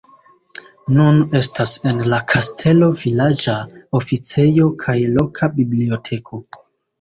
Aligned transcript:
Nun 0.93 1.19
estas 1.39 1.73
en 1.91 1.99
la 2.13 2.19
kastelo 2.33 2.87
vilaĝa 3.01 3.55
oficejo 4.01 4.67
kaj 4.87 4.97
loka 5.19 5.51
biblioteko. 5.61 6.43